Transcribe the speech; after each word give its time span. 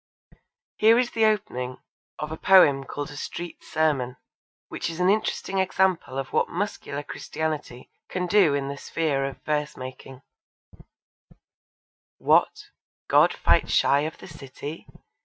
Here 0.77 0.97
is 0.97 1.11
the 1.11 1.25
opening 1.25 1.77
of 2.17 2.31
a 2.31 2.35
poem 2.35 2.85
called 2.85 3.11
A 3.11 3.15
Street 3.15 3.63
Sermon, 3.63 4.17
which 4.67 4.89
is 4.89 4.99
an 4.99 5.11
interesting 5.11 5.59
example 5.59 6.17
of 6.17 6.33
what 6.33 6.49
muscular 6.49 7.03
Christianity 7.03 7.91
can 8.09 8.25
do 8.25 8.55
in 8.55 8.67
the 8.67 8.77
sphere 8.77 9.23
of 9.25 9.43
verse 9.43 9.77
making: 9.77 10.23
What, 12.17 12.71
God 13.07 13.31
fight 13.31 13.69
shy 13.69 13.99
of 13.99 14.17
the 14.17 14.27
city? 14.27 14.87